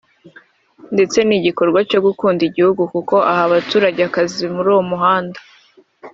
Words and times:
ndetse 0.93 1.17
ni 1.21 1.27
nigikorwa 1.35 1.79
cyo 1.89 1.99
gukunda 2.05 2.41
igihugu 2.49 2.81
kuko 2.93 3.15
aha 3.31 3.41
abaturage 3.47 3.99
akazi 4.09 4.43
muri 4.55 4.67
uwo 4.73 4.83
muhanda» 4.91 5.39